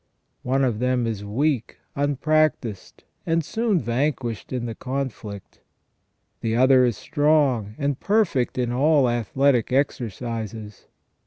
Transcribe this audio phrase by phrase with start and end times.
[0.41, 5.59] One of them is weak, unprac tised, and soon vanquished in the conflict:
[6.39, 10.87] the other is strong, and perfect in all athletic exercises.